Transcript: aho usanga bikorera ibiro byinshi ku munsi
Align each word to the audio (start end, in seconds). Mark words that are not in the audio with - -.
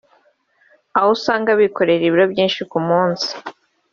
aho 0.97 1.09
usanga 1.17 1.49
bikorera 1.59 2.03
ibiro 2.05 2.25
byinshi 2.33 2.61
ku 2.71 2.77
munsi 2.87 3.31